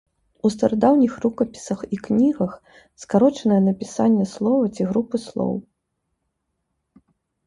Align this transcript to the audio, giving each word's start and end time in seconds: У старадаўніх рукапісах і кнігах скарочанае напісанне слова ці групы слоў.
У 0.47 0.49
старадаўніх 0.53 1.15
рукапісах 1.25 1.79
і 1.97 1.99
кнігах 2.07 2.55
скарочанае 3.03 3.59
напісанне 3.65 4.25
слова 4.35 4.63
ці 4.75 4.87
групы 4.93 5.15
слоў. 5.27 5.53